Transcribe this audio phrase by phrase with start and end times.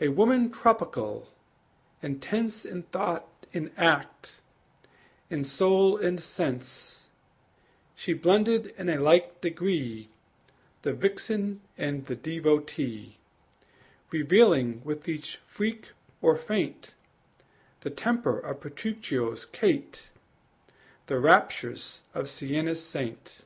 [0.00, 1.26] A woman tropical,
[2.02, 4.42] intense In thought and act,
[5.28, 7.08] in soul and sense,
[7.96, 10.10] She blended in a like degree
[10.82, 13.18] The vixen and the devotee,
[14.12, 16.94] Revealing with each freak or feint
[17.80, 20.10] The temper of Petruchio's Kate,
[21.06, 23.42] The raptures of Siena's saint.